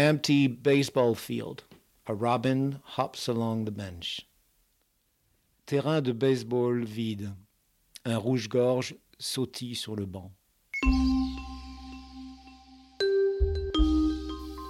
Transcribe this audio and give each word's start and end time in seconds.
Empty 0.00 0.46
baseball 0.46 1.14
field. 1.14 1.64
A 2.06 2.14
robin 2.14 2.80
hops 2.96 3.28
along 3.28 3.66
the 3.66 3.70
bench. 3.70 4.26
Terrain 5.66 6.00
de 6.00 6.14
baseball 6.14 6.82
vide. 6.84 7.34
Un 8.06 8.16
rouge-gorge 8.16 8.94
sautille 9.18 9.74
sur 9.74 9.96
le 9.96 10.06
banc. 10.06 10.32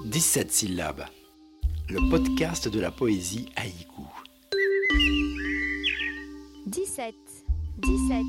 17 0.06 0.50
syllabes. 0.50 1.06
Le 1.88 2.10
podcast 2.10 2.66
de 2.66 2.80
la 2.80 2.90
poésie 2.90 3.46
haïku. 3.54 4.02
17, 6.66 7.14
17, 7.78 8.24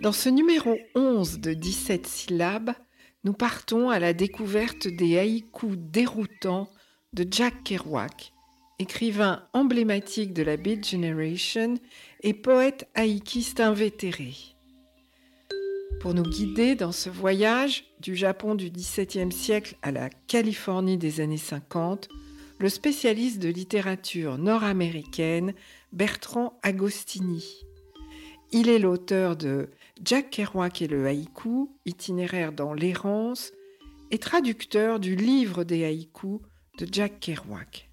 Dans 0.00 0.12
ce 0.12 0.28
numéro 0.28 0.78
11 0.94 1.40
de 1.40 1.54
17 1.54 2.06
syllabes, 2.06 2.70
nous 3.24 3.32
partons 3.32 3.90
à 3.90 3.98
la 3.98 4.12
découverte 4.12 4.86
des 4.86 5.18
haïkus 5.18 5.76
déroutants 5.76 6.70
de 7.14 7.26
Jack 7.28 7.64
Kerouac, 7.64 8.32
écrivain 8.78 9.42
emblématique 9.54 10.32
de 10.32 10.44
la 10.44 10.56
Beat 10.56 10.88
Generation 10.88 11.74
et 12.22 12.32
poète 12.32 12.88
haïkiste 12.94 13.58
invétéré. 13.58 14.34
Pour 16.00 16.14
nous 16.14 16.22
guider 16.22 16.76
dans 16.76 16.92
ce 16.92 17.10
voyage 17.10 17.84
du 17.98 18.14
Japon 18.14 18.54
du 18.54 18.70
XVIIe 18.70 19.32
siècle 19.32 19.74
à 19.82 19.90
la 19.90 20.10
Californie 20.28 20.96
des 20.96 21.20
années 21.20 21.36
50, 21.36 22.08
le 22.60 22.68
spécialiste 22.68 23.40
de 23.40 23.48
littérature 23.48 24.38
nord-américaine 24.38 25.54
Bertrand 25.92 26.56
Agostini. 26.62 27.64
Il 28.52 28.68
est 28.68 28.78
l'auteur 28.78 29.36
de 29.36 29.68
Jack 30.04 30.30
Kerouac 30.30 30.82
et 30.82 30.86
le 30.86 31.06
haïku, 31.06 31.70
itinéraire 31.84 32.52
dans 32.52 32.72
l'errance, 32.72 33.52
et 34.10 34.18
traducteur 34.18 35.00
du 35.00 35.16
livre 35.16 35.64
des 35.64 35.84
haïkus 35.84 36.40
de 36.78 36.86
Jack 36.90 37.20
Kerouac. 37.20 37.90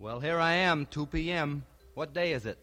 Well, 0.00 0.20
here 0.20 0.38
I 0.40 0.54
am, 0.54 0.86
2 0.86 1.06
p.m. 1.06 1.62
What 1.94 2.12
day 2.12 2.34
is 2.34 2.46
it? 2.46 2.58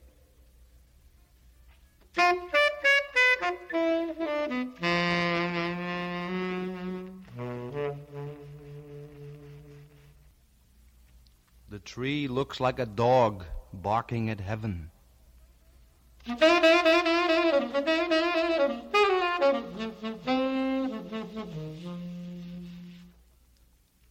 The 11.69 11.79
tree 11.85 12.27
looks 12.27 12.59
like 12.59 12.79
a 12.79 12.85
dog 12.85 13.43
barking 13.73 14.29
at 14.29 14.41
heaven. 14.41 14.89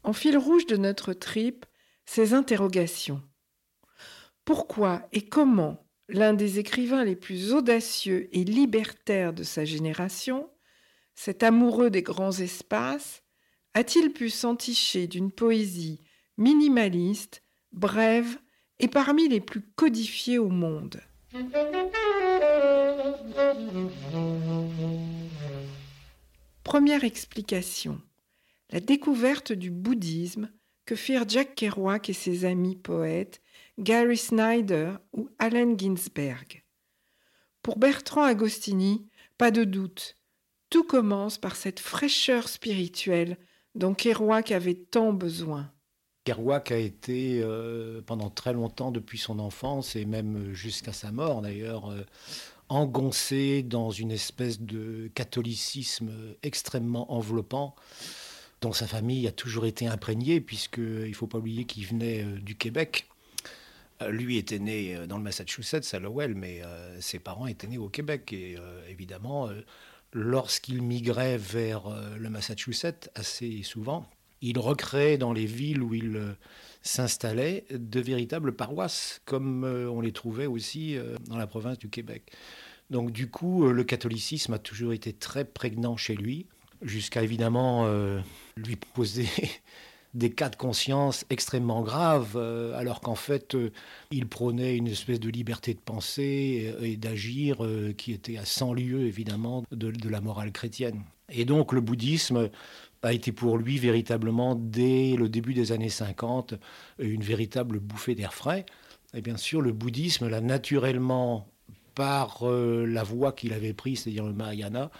En 0.03 0.13
fil 0.13 0.37
rouge 0.37 0.67
de 0.67 0.77
notre 0.77 1.13
trip, 1.13 1.67
ces 2.05 2.35
interrogations. 2.35 3.23
Pourquoi 4.45 5.09
et 5.13 5.27
comment 5.27 5.87
l'un 6.09 6.35
des 6.35 6.59
écrivains 6.59 7.05
les 7.05 7.15
plus 7.15 7.53
audacieux 7.53 8.29
et 8.33 8.43
libertaires 8.43 9.33
de 9.33 9.45
sa 9.45 9.65
génération, 9.65 10.51
cet 11.15 11.43
amoureux 11.43 11.91
des 11.91 12.03
grands 12.03 12.33
espaces, 12.33 13.23
a-t-il 13.75 14.13
pu 14.13 14.31
s'enticher 14.31 15.07
d'une 15.07 15.31
poésie 15.31 16.01
minimaliste, 16.37 17.45
brève 17.73 18.39
et 18.81 18.89
parmi 18.89 19.29
les 19.29 19.41
plus 19.41 19.61
codifiées 19.77 20.39
au 20.39 20.49
monde 20.49 21.01
Première 26.65 27.05
explication, 27.05 28.01
la 28.71 28.81
découverte 28.81 29.53
du 29.53 29.71
bouddhisme 29.71 30.51
que 30.87 30.97
firent 30.97 31.29
Jack 31.29 31.55
Kerouac 31.55 32.09
et 32.09 32.15
ses 32.15 32.45
amis 32.45 32.77
poètes 32.77 33.43
Gary 33.79 34.17
Snyder 34.17 34.95
ou 35.13 35.29
Allen 35.39 35.79
Ginsberg. 35.79 36.65
Pour 37.63 37.79
Bertrand 37.79 38.25
Agostini, 38.25 39.07
pas 39.37 39.51
de 39.51 39.65
doute, 39.65 40.17
tout 40.71 40.85
commence 40.85 41.39
par 41.39 41.57
cette 41.57 41.81
fraîcheur 41.81 42.49
spirituelle 42.49 43.37
dont 43.75 43.95
Kerouac 43.95 44.53
avait 44.53 44.75
tant 44.75 45.13
besoin. 45.13 45.71
Kerouac 46.25 46.71
a 46.71 46.77
été 46.77 47.41
euh, 47.43 48.03
pendant 48.05 48.31
très 48.31 48.53
longtemps, 48.53 48.91
depuis 48.91 49.19
son 49.19 49.39
enfance 49.39 49.97
et 49.97 50.05
même 50.05 50.53
jusqu'à 50.53 50.93
sa 50.93 51.13
mort 51.13 51.41
d'ailleurs, 51.41 51.91
euh, 51.91 52.05
engoncé 52.69 53.63
dans 53.63 53.91
une 53.91 54.11
espèce 54.11 54.61
de 54.61 55.11
catholicisme 55.15 56.11
extrêmement 56.43 57.13
enveloppant 57.13 57.75
dont 58.61 58.73
sa 58.73 58.87
famille 58.87 59.27
a 59.27 59.33
toujours 59.33 59.65
été 59.65 59.87
imprégnée, 59.87 60.43
puisqu'il 60.43 61.09
ne 61.09 61.15
faut 61.15 61.27
pas 61.27 61.39
oublier 61.39 61.65
qu'il 61.65 61.87
venait 61.87 62.23
euh, 62.23 62.39
du 62.39 62.55
Québec. 62.55 63.07
Lui 64.09 64.39
était 64.39 64.59
né 64.59 65.07
dans 65.07 65.19
le 65.19 65.23
Massachusetts, 65.23 65.93
à 65.93 65.99
Lowell, 65.99 66.35
mais 66.35 66.63
ses 67.01 67.19
parents 67.19 67.47
étaient 67.47 67.67
nés 67.67 67.77
au 67.77 67.91
Québec. 67.91 68.33
Et 68.33 68.57
évidemment, 68.89 69.51
lorsqu'il 70.15 70.81
migrait 70.81 71.37
vers 71.37 71.83
le 72.17 72.31
Massachusetts, 72.31 73.11
assez 73.15 73.63
souvent, 73.63 74.09
il 74.43 74.59
recréait 74.59 75.19
dans 75.19 75.33
les 75.33 75.47
villes 75.47 75.83
où 75.83 75.95
il 75.95 76.21
s'installait 76.83 77.65
de 77.71 78.01
véritables 78.01 78.53
paroisses, 78.53 79.21
comme 79.25 79.65
on 79.65 80.01
les 80.01 80.13
trouvait 80.13 80.47
aussi 80.47 80.97
dans 81.29 81.37
la 81.37 81.47
province 81.47 81.79
du 81.79 81.89
Québec. 81.89 82.33
Donc 82.89 83.13
du 83.13 83.29
coup, 83.29 83.69
le 83.69 83.85
catholicisme 83.85 84.55
a 84.55 84.59
toujours 84.59 84.93
été 84.93 85.13
très 85.13 85.45
prégnant 85.45 85.97
chez 85.97 86.15
lui, 86.15 86.47
jusqu'à 86.83 87.23
évidemment 87.23 87.87
lui 88.57 88.77
poser 88.77 89.29
des 90.15 90.31
cas 90.31 90.49
de 90.49 90.57
conscience 90.57 91.25
extrêmement 91.31 91.83
graves, 91.83 92.37
alors 92.75 93.01
qu'en 93.01 93.15
fait, 93.15 93.57
il 94.11 94.27
prônait 94.27 94.77
une 94.77 94.89
espèce 94.89 95.21
de 95.21 95.29
liberté 95.29 95.75
de 95.75 95.81
penser 95.81 96.75
et, 96.81 96.97
d'agir 96.97 97.59
qui 97.99 98.13
était 98.13 98.39
à 98.39 98.47
100 98.47 98.73
lieues, 98.73 99.07
évidemment, 99.07 99.65
de, 99.71 99.91
de 99.91 100.09
la 100.09 100.21
morale 100.21 100.51
chrétienne. 100.51 101.05
Et 101.31 101.45
donc 101.45 101.73
le 101.73 101.81
bouddhisme 101.81 102.51
a 103.03 103.13
été 103.13 103.33
pour 103.33 103.59
lui 103.59 103.79
véritablement, 103.79 104.55
dès 104.55 105.17
le 105.17 105.29
début 105.29 105.55
des 105.55 105.73
années 105.73 105.89
50, 105.89 106.55
une 106.99 107.23
véritable 107.23 107.81
bouffée 107.81 108.15
d'air 108.15 108.35
frais. 108.35 108.67
Et 109.15 109.23
bien 109.23 109.37
sûr, 109.37 109.61
le 109.63 109.73
bouddhisme 109.73 110.29
l'a 110.29 110.41
naturellement, 110.41 111.49
par 111.95 112.45
la 112.45 113.03
voie 113.03 113.33
qu'il 113.33 113.53
avait 113.53 113.73
prise, 113.73 114.03
c'est-à-dire 114.03 114.25
le 114.25 114.33
Mahayana, 114.33 114.91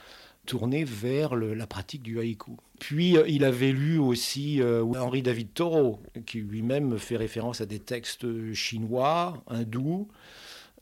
tourné 0.47 0.85
vers 0.85 1.37
la 1.37 1.67
pratique 1.67 2.03
du 2.03 2.19
haïku. 2.19 2.57
Puis 2.79 3.17
il 3.29 3.45
avait 3.45 3.73
lu 3.73 3.99
aussi 3.99 4.61
euh, 4.61 4.83
Henri 4.83 5.23
David 5.23 5.53
Thoreau, 5.53 6.01
qui 6.27 6.41
lui-même 6.41 6.99
fait 6.99 7.17
référence 7.17 7.61
à 7.61 7.67
des 7.67 7.79
textes 7.79 8.53
chinois, 8.53 9.45
hindous, 9.49 10.09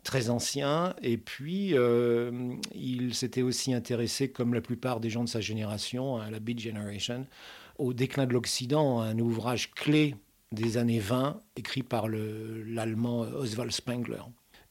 très 0.09 0.31
anciens. 0.31 0.95
Et 1.03 1.19
puis 1.19 1.77
euh, 1.77 2.55
il 2.75 3.15
s'était 3.15 3.43
aussi 3.43 3.75
intéressé, 3.75 4.31
comme 4.31 4.55
la 4.55 4.63
plupart 4.63 5.01
des 5.01 5.11
gens 5.11 5.23
de 5.23 5.29
sa 5.29 5.43
génération, 5.43 6.17
à 6.17 6.31
la 6.31 6.41
Beat 6.41 6.59
Generation, 6.61 7.27
au 7.77 7.93
déclin 7.93 8.27
de 8.27 8.33
l'Occident, 8.33 9.01
un 9.01 9.19
ouvrage 9.19 9.71
clé 9.71 10.17
des 10.51 10.79
années 10.79 10.99
20, 10.99 11.43
écrit 11.57 11.83
par 11.83 12.09
l'allemand 12.09 13.21
Oswald 13.21 13.71
Spengler. 13.71 14.23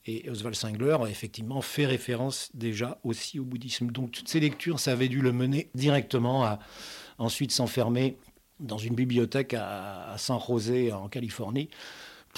Et 0.08 0.28
Oswald 0.28 0.56
Spengler 0.56 0.98
effectivement 1.08 1.62
fait 1.62 1.86
référence 1.86 2.50
déjà 2.56 3.00
aussi 3.04 3.40
au 3.40 3.44
bouddhisme. 3.44 3.92
Donc 3.92 4.12
toutes 4.12 4.30
ces 4.30 4.40
lectures, 4.40 4.80
ça 4.80 4.94
avait 4.94 5.08
dû 5.08 5.22
le 5.22 5.34
mener 5.34 5.70
directement 5.76 6.46
à 6.46 6.58
ensuite 7.20 7.52
s'enfermer 7.52 8.18
dans 8.60 8.80
une 8.80 8.96
bibliothèque 8.96 9.54
à, 9.54 10.14
à 10.14 10.18
San 10.18 10.40
José 10.40 10.92
en 10.92 11.10
Californie 11.10 11.70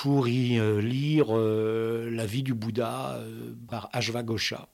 pour 0.02 0.30
y 0.30 0.58
euh, 0.58 0.80
lire 0.80 1.28
euh, 1.32 2.10
la 2.10 2.26
vie 2.26 2.42
du 2.42 2.54
Bouddha 2.54 3.16
euh, 3.16 3.54
par 3.68 3.90
Ashvagosha. 3.92 4.70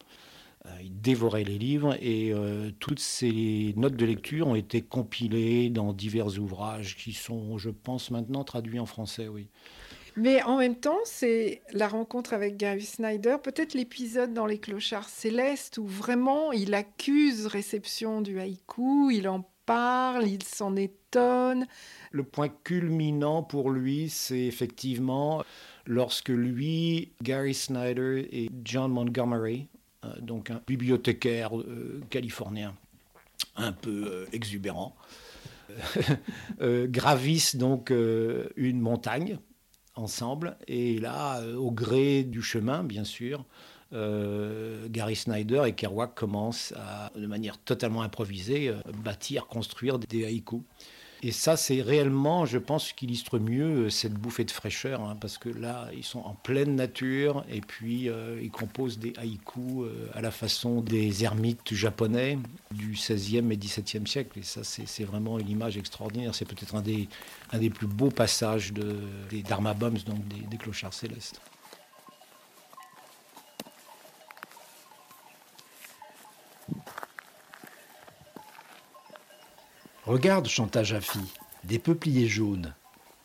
Il 0.83 0.99
dévorait 0.99 1.43
les 1.43 1.59
livres 1.59 1.95
et 2.01 2.33
toutes 2.79 2.99
ces 2.99 3.75
notes 3.77 3.95
de 3.95 4.03
lecture 4.03 4.47
ont 4.47 4.55
été 4.55 4.81
compilées 4.81 5.69
dans 5.69 5.93
divers 5.93 6.39
ouvrages 6.39 6.97
qui 6.97 7.13
sont, 7.13 7.59
je 7.59 7.69
pense, 7.69 8.09
maintenant 8.09 8.43
traduits 8.43 8.79
en 8.79 8.87
français, 8.87 9.27
oui. 9.27 9.47
Mais 10.15 10.41
en 10.41 10.57
même 10.57 10.75
temps, 10.75 10.97
c'est 11.03 11.61
la 11.71 11.87
rencontre 11.87 12.33
avec 12.33 12.57
Gary 12.57 12.81
Snyder, 12.81 13.35
peut-être 13.43 13.75
l'épisode 13.75 14.33
dans 14.33 14.47
Les 14.47 14.57
Clochards 14.57 15.09
Célestes 15.09 15.77
où 15.77 15.85
vraiment 15.85 16.51
il 16.51 16.73
accuse 16.73 17.45
réception 17.45 18.21
du 18.21 18.39
haïku, 18.39 19.11
il 19.11 19.27
en 19.27 19.47
parle, 19.65 20.27
il 20.27 20.43
s'en 20.43 20.75
étonne. 20.75 21.67
Le 22.11 22.23
point 22.23 22.49
culminant 22.49 23.43
pour 23.43 23.69
lui, 23.69 24.09
c'est 24.09 24.45
effectivement 24.45 25.43
lorsque 25.85 26.29
lui, 26.29 27.13
Gary 27.21 27.53
Snyder 27.53 28.27
et 28.31 28.49
John 28.63 28.91
Montgomery, 28.91 29.67
euh, 30.03 30.09
donc 30.21 30.49
un 30.49 30.61
bibliothécaire 30.65 31.57
euh, 31.57 32.01
californien 32.09 32.75
un 33.55 33.71
peu 33.71 34.05
euh, 34.07 34.25
exubérant, 34.31 34.95
gravissent 36.61 37.55
donc 37.55 37.91
une 37.91 38.79
montagne 38.79 39.39
ensemble. 39.95 40.57
Et 40.67 40.99
là, 40.99 41.41
au 41.57 41.71
gré 41.71 42.23
du 42.23 42.41
chemin, 42.41 42.83
bien 42.83 43.03
sûr, 43.03 43.45
euh, 43.93 44.87
Gary 44.89 45.15
Snyder 45.15 45.63
et 45.67 45.73
Kerouac 45.73 46.15
commencent 46.15 46.73
à, 46.75 47.11
de 47.15 47.27
manière 47.27 47.57
totalement 47.57 48.01
improvisée, 48.01 48.69
euh, 48.69 48.75
bâtir, 49.03 49.47
construire 49.47 49.99
des 49.99 50.25
haïkus. 50.25 50.61
Et 51.23 51.31
ça, 51.31 51.55
c'est 51.57 51.81
réellement, 51.81 52.45
je 52.45 52.57
pense, 52.57 52.93
qu'illustre 52.93 53.39
mieux 53.39 53.89
cette 53.89 54.13
bouffée 54.13 54.43
de 54.43 54.51
fraîcheur, 54.51 55.01
hein, 55.01 55.17
parce 55.19 55.37
que 55.37 55.49
là, 55.49 55.87
ils 55.95 56.03
sont 56.03 56.19
en 56.19 56.33
pleine 56.33 56.75
nature, 56.75 57.43
et 57.49 57.61
puis 57.61 58.09
ils 58.41 58.51
composent 58.51 58.99
des 58.99 59.13
haïkus 59.17 59.89
à 60.13 60.21
la 60.21 60.29
façon 60.29 60.81
des 60.81 61.23
ermites 61.23 61.73
japonais 61.73 62.37
du 62.69 62.93
16e 62.93 63.49
et 63.51 63.55
17e 63.55 64.05
siècle. 64.05 64.37
Et 64.37 64.43
ça, 64.43 64.63
c'est 64.63 65.03
vraiment 65.03 65.39
une 65.39 65.49
image 65.49 65.77
extraordinaire. 65.77 66.35
C'est 66.35 66.45
peut-être 66.45 66.75
un 66.75 66.81
des, 66.81 67.07
un 67.53 67.57
des 67.57 67.71
plus 67.71 67.87
beaux 67.87 68.11
passages 68.11 68.71
de, 68.73 68.97
des 69.31 69.41
Dharma 69.41 69.73
Bombs, 69.73 70.03
donc 70.05 70.19
des 70.27 70.57
clochards 70.57 70.93
célestes. 70.93 71.41
Regarde, 80.05 80.47
chanta 80.47 80.83
Jaffi, 80.83 81.17
des 81.63 81.79
peupliers 81.79 82.27
jaunes. 82.27 82.75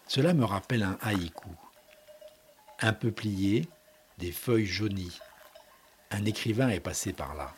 Cela 0.09 0.33
me 0.33 0.47
rappelle 0.47 0.83
un 0.83 0.97
haïku. 1.03 1.51
Un 2.81 2.95
peuplier, 2.95 3.69
des 4.17 4.33
feuilles 4.33 4.65
jaunies. 4.65 5.19
Un 6.11 6.25
écrivain 6.25 6.71
est 6.71 6.81
passé 6.81 7.13
par 7.13 7.35
là. 7.35 7.55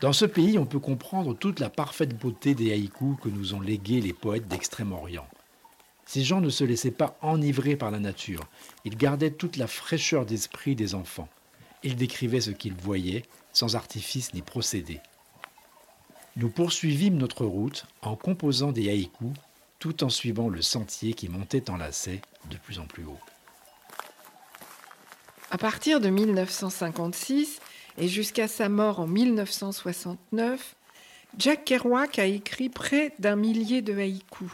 Dans 0.00 0.12
ce 0.12 0.26
pays, 0.26 0.58
on 0.58 0.64
peut 0.64 0.78
comprendre 0.78 1.34
toute 1.34 1.58
la 1.58 1.70
parfaite 1.70 2.16
beauté 2.16 2.54
des 2.54 2.72
haïkus 2.72 3.16
que 3.20 3.28
nous 3.28 3.54
ont 3.54 3.60
légués 3.60 4.00
les 4.00 4.12
poètes 4.12 4.46
d'Extrême-Orient. 4.46 5.26
Ces 6.06 6.22
gens 6.22 6.40
ne 6.40 6.50
se 6.50 6.62
laissaient 6.62 6.92
pas 6.92 7.18
enivrer 7.20 7.74
par 7.74 7.90
la 7.90 7.98
nature, 7.98 8.44
ils 8.84 8.96
gardaient 8.96 9.32
toute 9.32 9.56
la 9.56 9.66
fraîcheur 9.66 10.24
d'esprit 10.24 10.76
des 10.76 10.94
enfants. 10.94 11.28
Ils 11.82 11.96
décrivaient 11.96 12.40
ce 12.40 12.52
qu'ils 12.52 12.74
voyaient, 12.74 13.24
sans 13.52 13.74
artifice 13.74 14.34
ni 14.34 14.42
procédé. 14.42 15.00
Nous 16.36 16.48
poursuivîmes 16.48 17.16
notre 17.16 17.46
route 17.46 17.86
en 18.02 18.16
composant 18.16 18.72
des 18.72 18.88
haïkus 18.88 19.34
tout 19.78 20.02
en 20.02 20.08
suivant 20.08 20.48
le 20.48 20.62
sentier 20.62 21.12
qui 21.12 21.28
montait 21.28 21.70
en 21.70 21.76
lacet 21.76 22.22
de 22.50 22.56
plus 22.56 22.80
en 22.80 22.86
plus 22.86 23.04
haut. 23.04 23.20
À 25.52 25.58
partir 25.58 26.00
de 26.00 26.08
1956 26.08 27.60
et 27.98 28.08
jusqu'à 28.08 28.48
sa 28.48 28.68
mort 28.68 28.98
en 28.98 29.06
1969, 29.06 30.74
Jack 31.38 31.64
Kerouac 31.64 32.18
a 32.18 32.26
écrit 32.26 32.68
près 32.68 33.14
d'un 33.20 33.36
millier 33.36 33.82
de 33.82 33.96
haïkus, 33.96 34.50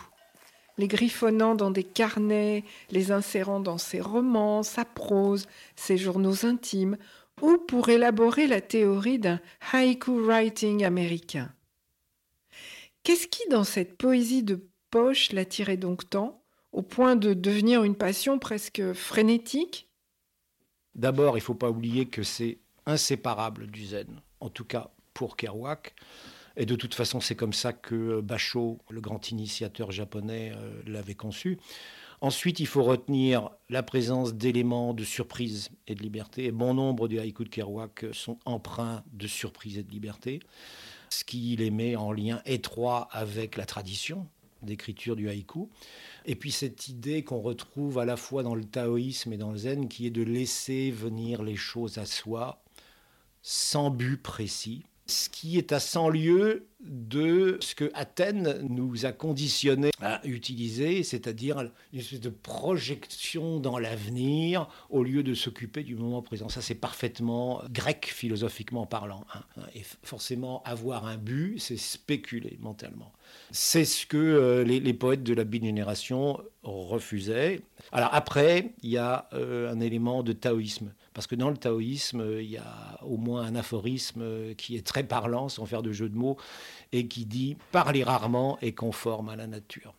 les 0.77 0.89
griffonnant 0.89 1.55
dans 1.55 1.71
des 1.71 1.85
carnets, 1.85 2.65
les 2.91 3.13
insérant 3.13 3.61
dans 3.61 3.79
ses 3.79 4.03
romans, 4.03 4.63
sa 4.63 4.85
prose, 4.85 5.47
ses 5.77 5.97
journaux 5.97 6.45
intimes, 6.45 6.99
ou 7.41 7.57
pour 7.57 7.89
élaborer 7.89 8.47
la 8.47 8.61
théorie 8.61 9.19
d'un 9.19 9.41
haïku 9.73 10.21
writing 10.21 10.85
américain. 10.85 11.51
Qu'est-ce 13.03 13.27
qui, 13.27 13.49
dans 13.51 13.65
cette 13.65 13.97
poésie 13.97 14.43
de 14.43 14.69
poche, 14.91 15.33
l'attirait 15.33 15.77
donc 15.77 16.09
tant, 16.09 16.43
au 16.73 16.83
point 16.83 17.17
de 17.17 17.35
devenir 17.35 17.83
une 17.83 17.97
passion 17.97 18.39
presque 18.39 18.93
frénétique? 18.93 19.89
D'abord, 20.95 21.37
il 21.37 21.41
ne 21.41 21.45
faut 21.45 21.55
pas 21.55 21.71
oublier 21.71 22.07
que 22.07 22.23
c'est 22.23 22.59
inséparable 22.87 23.69
du 23.69 23.87
zen, 23.87 24.21
en 24.41 24.51
tout 24.51 24.65
cas 24.65 24.91
pour 25.15 25.37
Kerouac. 25.37 25.95
Et 26.57 26.67
de 26.67 26.75
toute 26.75 26.95
façon, 26.95 27.21
c'est 27.21 27.37
comme 27.37 27.53
ça 27.53 27.73
que 27.73 28.21
Basho, 28.21 28.79
le 28.91 29.01
grand 29.01 29.31
initiateur 29.31 29.93
japonais, 29.93 30.53
euh, 30.55 30.83
l'avait 30.87 31.15
conçu. 31.15 31.59
Ensuite, 32.21 32.61
il 32.61 32.67
faut 32.67 32.83
retenir 32.83 33.49
la 33.71 33.83
présence 33.83 34.35
d'éléments 34.35 34.93
de 34.93 35.05
surprise 35.05 35.71
et 35.87 35.95
de 35.95 36.03
liberté. 36.03 36.45
Et 36.45 36.53
bon 36.53 36.75
nombre 36.75 37.09
des 37.09 37.19
haïkus 37.19 37.47
de 37.47 37.51
Kerouac 37.51 38.05
sont 38.13 38.39
empreints 38.45 39.03
de 39.13 39.27
surprise 39.27 39.79
et 39.79 39.83
de 39.83 39.91
liberté 39.91 40.41
ce 41.13 41.25
qui 41.25 41.57
les 41.57 41.71
met 41.71 41.97
en 41.97 42.13
lien 42.13 42.41
étroit 42.47 43.09
avec 43.11 43.57
la 43.57 43.67
tradition 43.67 44.27
d'écriture 44.63 45.17
du 45.17 45.29
haïku. 45.29 45.69
Et 46.27 46.37
puis 46.37 46.53
cette 46.53 46.89
idée 46.89 47.25
qu'on 47.25 47.41
retrouve 47.41 47.99
à 47.99 48.05
la 48.05 48.17
fois 48.17 48.43
dans 48.43 48.55
le 48.55 48.65
taoïsme 48.65 49.33
et 49.33 49.37
dans 49.37 49.51
le 49.51 49.59
zen, 49.59 49.89
qui 49.89 50.07
est 50.07 50.11
de 50.11 50.23
laisser 50.23 50.91
venir 50.91 51.43
les 51.43 51.57
choses 51.57 51.99
à 51.99 52.07
soi 52.07 52.63
sans 53.43 53.91
but 53.91 54.19
précis, 54.19 54.85
ce 55.07 55.29
qui 55.29 55.59
est 55.59 55.73
à 55.73 55.81
100 55.81 56.11
lieues 56.11 56.70
de 56.83 57.59
ce 57.61 57.75
que 57.75 57.91
Athènes 57.95 58.67
nous 58.69 59.05
a 59.05 59.13
conditionné 59.13 59.91
à 60.01 60.21
utiliser, 60.27 61.03
c'est-à-dire 61.03 61.61
une 61.93 62.01
espèce 62.01 62.21
de 62.21 62.31
projection 62.31 63.61
dans 63.61 63.79
l'avenir 63.79 64.69
au 64.89 65.03
lieu 65.03 65.23
de 65.23 65.35
s'occuper 65.35 65.83
du 65.83 65.95
moment 65.95 66.23
présent. 66.23 66.49
Ça, 66.49 66.63
c'est 66.63 66.75
parfaitement 66.75 67.63
grec 67.71 68.07
philosophiquement 68.07 68.87
parlant. 68.87 69.25
Hein. 69.35 69.63
Et 69.75 69.83
forcément, 70.03 70.63
avoir 70.65 71.07
un 71.07 71.17
but, 71.17 71.59
c'est 71.59 71.77
spéculer 71.77 72.57
mentalement. 72.61 73.13
C'est 73.53 73.85
ce 73.85 74.07
que 74.07 74.17
euh, 74.17 74.65
les, 74.65 74.95
poètes 74.95 75.23
de 75.23 75.35
la 75.35 75.45
bi-génération 75.45 76.41
refusaient. 76.63 77.61
Alors 77.93 78.11
après, 78.13 78.73
il 78.83 78.91
y 78.91 78.99
a 78.99 79.29
euh, 79.33 79.73
un 79.73 79.81
élément 79.81 80.23
de 80.23 80.33
taoïsme. 80.33 80.93
Parce 81.15 81.27
que 81.27 81.35
dans 81.35 81.51
le 81.51 81.57
taoïsme, 81.57 82.25
il 82.41 82.51
y 82.51 82.57
a 82.57 82.99
au 83.03 83.17
moins 83.17 83.43
un 83.43 83.57
aphorisme 83.57 84.55
qui 84.55 84.77
est 84.77 84.87
très 84.87 85.03
parlant, 85.03 85.49
sans 85.49 85.67
faire 85.67 85.83
de 85.83 85.93
jeu 85.93 86.09
de 86.09 86.17
mots, 86.17 86.37
et 86.93 87.07
qui 87.07 87.27
dit 87.27 87.57
Parler 87.73 88.05
rarement 88.05 88.59
est 88.61 88.73
conforme 88.73 89.29
à 89.29 89.37
la 89.37 89.47
nature. 89.47 89.95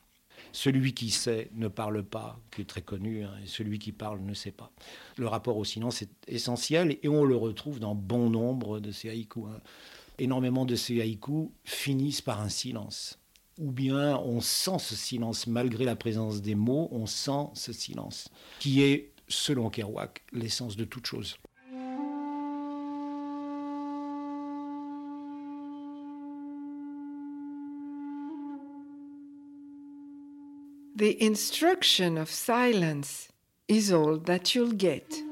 Celui 0.53 0.94
qui 0.94 1.12
sait 1.12 1.50
ne 1.53 1.68
parle 1.68 2.03
pas, 2.03 2.39
qui 2.51 2.62
est 2.62 2.65
très 2.65 2.81
connu, 2.81 3.23
hein, 3.23 3.33
et 3.44 3.47
celui 3.47 3.79
qui 3.79 3.91
parle 3.91 4.19
ne 4.21 4.33
sait 4.33 4.51
pas. 4.51 4.71
Le 5.18 5.27
rapport 5.27 5.57
au 5.57 5.63
silence 5.63 6.01
est 6.01 6.12
essentiel 6.27 6.97
et 7.01 7.07
on 7.07 7.23
le 7.23 7.35
retrouve 7.35 7.79
dans 7.79 7.95
bon 7.95 8.29
nombre 8.29 8.79
de 8.79 8.91
ces 8.91 9.09
haïkus. 9.09 9.45
Hein. 9.47 9.62
Énormément 10.19 10.65
de 10.65 10.75
ces 10.75 11.01
haïkus 11.01 11.50
finissent 11.63 12.21
par 12.21 12.41
un 12.41 12.50
silence. 12.50 13.17
Ou 13.59 13.71
bien 13.71 14.17
on 14.17 14.41
sent 14.41 14.79
ce 14.79 14.95
silence, 14.95 15.47
malgré 15.47 15.85
la 15.85 15.95
présence 15.95 16.41
des 16.41 16.56
mots, 16.56 16.89
on 16.91 17.06
sent 17.06 17.47
ce 17.53 17.71
silence, 17.71 18.29
qui 18.59 18.81
est, 18.81 19.12
selon 19.27 19.69
Kerouac, 19.69 20.24
l'essence 20.33 20.75
de 20.75 20.83
toute 20.83 21.06
chose. 21.06 21.38
The 31.01 31.19
instruction 31.19 32.15
of 32.19 32.30
silence 32.30 33.30
is 33.68 33.92
all 33.92 34.17
that 34.17 34.53
you'll 34.53 34.77
get. 34.77 35.24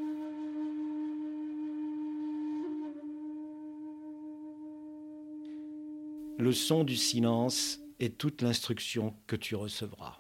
Le 6.39 6.53
son 6.53 6.83
du 6.83 6.95
silence 6.95 7.77
est 7.99 8.17
toute 8.17 8.41
l'instruction 8.41 9.13
que 9.27 9.35
tu 9.35 9.53
recevras. 9.53 10.18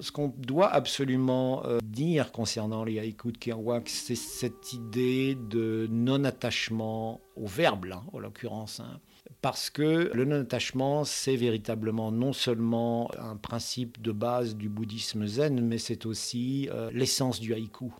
Ce 0.00 0.12
qu'on 0.12 0.28
doit 0.28 0.68
absolument 0.68 1.64
euh, 1.66 1.78
dire 1.82 2.32
concernant 2.32 2.84
les 2.84 2.98
haïkus 2.98 3.32
de 3.32 3.38
Kerouac, 3.38 3.88
c'est 3.88 4.14
cette 4.14 4.72
idée 4.72 5.34
de 5.34 5.86
non-attachement 5.90 7.20
au 7.36 7.46
verbe, 7.46 7.86
en 8.12 8.18
l'occurrence. 8.18 8.80
Hein. 8.80 9.00
Parce 9.42 9.70
que 9.70 10.10
le 10.14 10.24
non-attachement, 10.24 11.04
c'est 11.04 11.36
véritablement 11.36 12.10
non 12.12 12.32
seulement 12.32 13.10
un 13.18 13.36
principe 13.36 14.00
de 14.00 14.12
base 14.12 14.56
du 14.56 14.68
bouddhisme 14.68 15.26
zen, 15.26 15.60
mais 15.66 15.78
c'est 15.78 16.06
aussi 16.06 16.68
euh, 16.70 16.90
l'essence 16.92 17.40
du 17.40 17.54
haïku. 17.54 17.92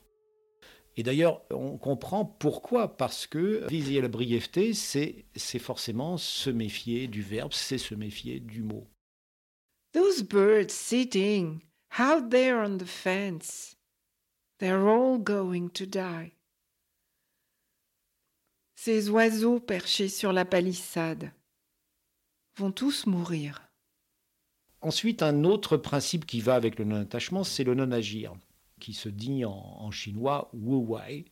Et 0.97 1.03
d'ailleurs, 1.03 1.43
on 1.51 1.79
comprend 1.79 2.25
pourquoi, 2.25 2.97
parce 2.97 3.27
que 3.27 3.67
viser 3.69 4.01
la 4.01 4.09
brièveté, 4.09 4.75
c'est 4.75 5.25
forcément 5.59 6.17
se 6.17 6.51
méfier 6.51 7.07
du 7.07 7.23
verbe, 7.23 7.53
c'est 7.53 7.79
se 7.79 7.95
méfier 7.95 8.41
du 8.41 8.63
mot. 8.63 8.87
Those 9.93 10.23
birds 10.23 10.71
sitting 10.71 11.61
Out 11.99 12.31
there 12.31 12.61
on 12.61 12.79
the 12.79 12.87
fence, 12.87 13.77
they're 14.59 14.89
all 14.89 15.19
going 15.19 15.71
to 15.71 15.87
die. 15.87 16.33
Ces 18.77 19.11
oiseaux 19.11 19.61
perchés 19.61 20.09
sur 20.09 20.33
la 20.33 20.45
palissade 20.45 21.33
vont 22.57 22.73
tous 22.73 23.07
mourir. 23.07 23.61
Ensuite, 24.83 25.23
un 25.23 25.45
autre 25.45 25.77
principe 25.77 26.25
qui 26.25 26.41
va 26.41 26.55
avec 26.55 26.79
le 26.79 26.87
non-attachement, 26.87 27.45
c'est 27.45 27.65
le 27.65 27.75
non-agir, 27.75 28.33
qui 28.79 28.95
se 28.95 29.11
dit 29.11 29.45
en, 29.45 29.91
chinois 29.91 30.49
wu 30.55 30.77
wai. 30.77 31.27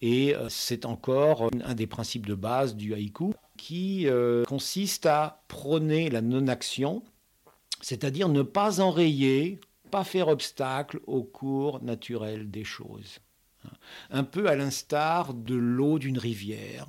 Et 0.00 0.34
euh, 0.34 0.48
c'est 0.48 0.86
encore 0.86 1.50
un 1.62 1.74
des 1.74 1.86
principes 1.86 2.24
de 2.24 2.34
base 2.34 2.74
du 2.74 2.94
haïku 2.94 3.34
qui 3.58 4.06
euh, 4.06 4.44
consiste 4.44 5.04
à 5.04 5.42
prôner 5.48 6.08
la 6.08 6.22
non-action, 6.22 7.02
c'est-à-dire 7.82 8.30
ne 8.30 8.40
pas 8.40 8.80
enrayer 8.80 9.60
pas 9.90 10.04
faire 10.04 10.28
obstacle 10.28 11.00
au 11.06 11.22
cours 11.22 11.82
naturel 11.82 12.50
des 12.50 12.64
choses. 12.64 13.18
Un 14.10 14.24
peu 14.24 14.48
à 14.48 14.56
l'instar 14.56 15.34
de 15.34 15.54
l'eau 15.54 15.98
d'une 15.98 16.18
rivière 16.18 16.86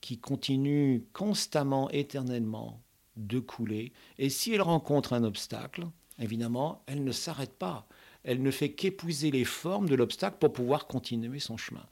qui 0.00 0.18
continue 0.18 1.06
constamment, 1.12 1.90
éternellement 1.90 2.82
de 3.16 3.38
couler. 3.38 3.92
Et 4.18 4.30
si 4.30 4.52
elle 4.52 4.62
rencontre 4.62 5.12
un 5.12 5.24
obstacle, 5.24 5.86
évidemment, 6.18 6.82
elle 6.86 7.04
ne 7.04 7.12
s'arrête 7.12 7.58
pas. 7.58 7.86
Elle 8.22 8.42
ne 8.42 8.50
fait 8.50 8.72
qu'épouser 8.72 9.30
les 9.30 9.44
formes 9.44 9.88
de 9.88 9.94
l'obstacle 9.94 10.38
pour 10.38 10.52
pouvoir 10.52 10.86
continuer 10.86 11.38
son 11.38 11.56
chemin. 11.56 11.86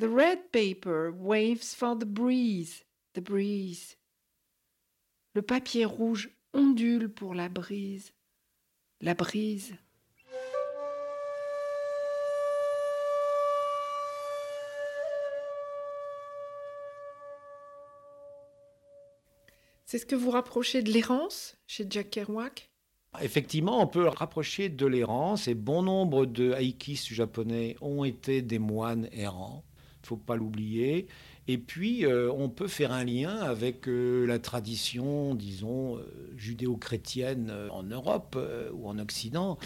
The 0.00 0.08
red 0.08 0.50
paper 0.50 1.10
waves 1.16 1.74
for 1.74 1.96
the 1.96 2.04
breeze, 2.04 2.84
the 3.14 3.20
breeze. 3.20 3.96
Le 5.34 5.42
papier 5.42 5.84
rouge 5.84 6.30
ondule 6.52 7.08
pour 7.08 7.34
la 7.34 7.48
brise, 7.48 8.12
la 9.00 9.14
brise. 9.14 9.76
C'est 19.86 19.98
ce 19.98 20.06
que 20.06 20.16
vous 20.16 20.30
rapprochez 20.30 20.82
de 20.82 20.90
l'errance 20.90 21.56
chez 21.66 21.86
Jack 21.88 22.10
Kerouac? 22.10 22.70
Effectivement, 23.20 23.80
on 23.80 23.86
peut 23.86 24.02
le 24.02 24.08
rapprocher 24.08 24.68
de 24.68 24.86
l'errance 24.86 25.46
et 25.46 25.54
bon 25.54 25.82
nombre 25.82 26.26
de 26.26 26.52
haïkistes 26.52 27.12
japonais 27.12 27.76
ont 27.80 28.02
été 28.02 28.42
des 28.42 28.58
moines 28.58 29.08
errants, 29.12 29.62
faut 30.06 30.16
pas 30.16 30.36
l'oublier. 30.36 31.06
Et 31.46 31.58
puis, 31.58 32.06
euh, 32.06 32.32
on 32.32 32.48
peut 32.48 32.68
faire 32.68 32.92
un 32.92 33.04
lien 33.04 33.36
avec 33.36 33.86
euh, 33.86 34.26
la 34.26 34.38
tradition, 34.38 35.34
disons, 35.34 35.98
euh, 35.98 36.32
judéo-chrétienne 36.36 37.52
en 37.70 37.82
Europe 37.82 38.38
ou 38.72 38.88
en 38.88 38.98
Occident, 38.98 39.58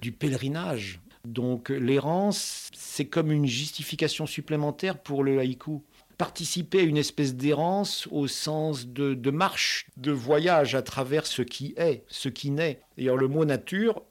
du 0.00 0.12
pèlerinage. 0.12 1.00
Donc, 1.26 1.70
l'errance, 1.70 2.70
c'est 2.74 3.06
comme 3.06 3.32
une 3.32 3.46
justification 3.46 4.26
supplémentaire 4.26 4.98
pour 4.98 5.24
le 5.24 5.38
haïku 5.38 5.82
participer 6.16 6.80
à 6.80 6.82
une 6.82 6.96
espèce 6.96 7.34
d'errance 7.34 8.08
au 8.10 8.26
sens 8.26 8.86
de, 8.86 9.30
marche, 9.30 9.86
de 9.96 10.12
voyage 10.12 10.74
à 10.74 10.82
travers 10.82 11.26
ce 11.26 11.42
qui 11.42 11.74
est, 11.76 12.04
ce 12.08 12.28
qui 12.28 12.50
naît. 12.50 12.80
D'ailleurs, 12.96 13.16
le 13.16 13.28
mot 13.28 13.44
nature, 13.44 14.02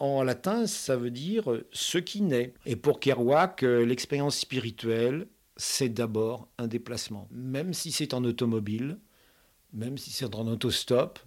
en 0.00 0.22
latin, 0.22 0.66
ça 0.66 0.96
veut 0.96 1.10
dire 1.10 1.44
ce 1.72 1.98
qui 1.98 2.22
naît. 2.22 2.54
Et 2.66 2.74
pour 2.74 3.00
Kerouac, 3.00 3.62
euh, 3.62 3.84
l'expérience 3.84 4.38
spirituelle, 4.38 5.28
c'est 5.56 5.90
d'abord 5.90 6.48
un 6.58 6.66
déplacement. 6.66 7.28
Même 7.30 7.74
si 7.74 7.92
c'est 7.92 8.14
en 8.14 8.24
automobile, 8.24 8.98
même 9.72 9.98
si 9.98 10.10
c'est 10.10 10.34
en 10.34 10.46
autostop, 10.46 11.18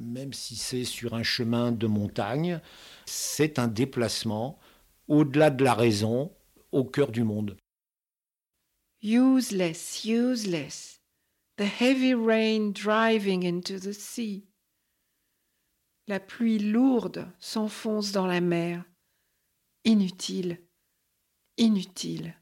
même 0.00 0.32
si 0.32 0.56
c'est 0.56 0.84
sur 0.84 1.14
un 1.14 1.24
chemin 1.24 1.72
de 1.72 1.86
montagne, 1.86 2.60
c'est 3.04 3.58
un 3.58 3.68
déplacement 3.68 4.58
au-delà 5.08 5.50
de 5.50 5.64
la 5.64 5.74
raison, 5.74 6.32
au 6.70 6.84
cœur 6.84 7.10
du 7.10 7.24
monde. 7.24 7.56
Useless, 9.02 10.04
useless, 10.04 11.00
the 11.56 11.64
heavy 11.64 12.14
rain 12.14 12.72
driving 12.72 13.44
into 13.44 13.80
the 13.80 13.92
sea. 13.92 14.46
La 16.08 16.18
pluie 16.18 16.58
lourde 16.58 17.30
s'enfonce 17.38 18.10
dans 18.10 18.26
la 18.26 18.40
mer. 18.40 18.84
Inutile, 19.84 20.60
inutile. 21.56 22.34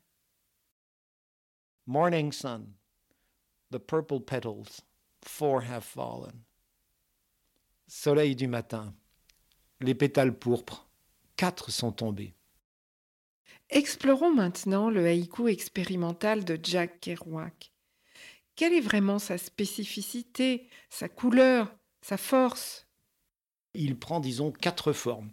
Morning 1.87 2.33
sun, 2.33 2.75
the 3.71 3.79
purple 3.79 4.21
petals, 4.21 4.81
four 5.23 5.63
have 5.63 5.85
fallen. 5.85 6.45
Soleil 7.87 8.35
du 8.35 8.47
matin, 8.47 8.95
les 9.81 9.95
pétales 9.95 10.39
pourpres, 10.39 10.89
quatre 11.37 11.71
sont 11.71 11.93
tombés. 11.93 12.35
Explorons 13.69 14.35
maintenant 14.35 14.89
le 14.89 15.05
haïku 15.07 15.49
expérimental 15.49 16.45
de 16.45 16.59
Jack 16.63 17.01
Kerouac. 17.01 17.73
Quelle 18.57 18.73
est 18.73 18.81
vraiment 18.81 19.19
sa 19.19 19.37
spécificité, 19.37 20.69
sa 20.89 21.09
couleur, 21.09 21.75
sa 22.01 22.17
force? 22.17 22.87
Il 23.75 23.97
prend, 23.97 24.21
disons, 24.21 24.51
quatre 24.51 24.93
formes. 24.93 25.31